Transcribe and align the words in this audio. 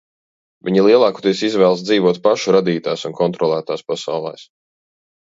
Viņi 0.67 0.83
lielākoties 0.85 1.41
izvēlas 1.47 1.83
dzīvot 1.89 2.19
pašu 2.23 2.53
radītās 2.55 3.03
un 3.09 3.13
kontrolētās 3.19 3.85
pasaulēs. 3.91 4.47